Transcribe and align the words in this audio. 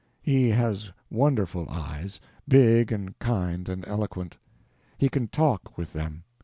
He 0.23 0.49
has 0.49 0.91
wonderful 1.11 1.69
eyes—big, 1.69 2.91
and 2.91 3.19
kind, 3.19 3.69
and 3.69 3.87
eloquent. 3.87 4.37
He 4.97 5.09
can 5.09 5.27
talk 5.27 5.77
with 5.77 5.93
them. 5.93 6.23